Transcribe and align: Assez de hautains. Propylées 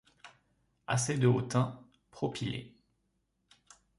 Assez 0.87 1.15
de 1.19 1.27
hautains. 1.27 1.79
Propylées 2.09 2.75